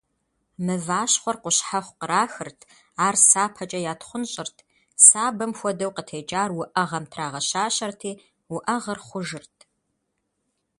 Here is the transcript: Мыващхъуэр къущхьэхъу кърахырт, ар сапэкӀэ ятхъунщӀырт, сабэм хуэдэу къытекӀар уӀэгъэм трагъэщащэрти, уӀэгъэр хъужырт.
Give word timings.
Мыващхъуэр 0.65 1.37
къущхьэхъу 1.43 1.97
кърахырт, 1.99 2.59
ар 3.05 3.15
сапэкӀэ 3.27 3.79
ятхъунщӀырт, 3.91 4.57
сабэм 5.05 5.51
хуэдэу 5.57 5.91
къытекӀар 5.95 6.51
уӀэгъэм 6.59 7.05
трагъэщащэрти, 7.11 8.11
уӀэгъэр 8.55 8.99
хъужырт. 9.07 9.55